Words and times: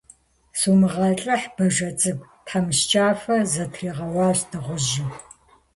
-Сумыгъэлӏыхь, 0.59 1.47
бажэ 1.55 1.89
цӏыкӏу,- 1.99 2.29
тхьэмыщкӏафэ 2.45 3.35
зытригъэуащ 3.51 4.39
дыгъужьым. 4.49 5.09